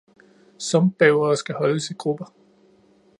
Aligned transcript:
Sumpbævere 0.57 1.37
skal 1.37 1.55
holdes 1.55 1.89
i 1.91 1.93
grupper. 1.93 2.25